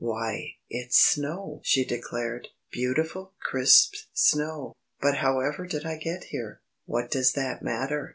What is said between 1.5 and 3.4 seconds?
she declared, "beautiful,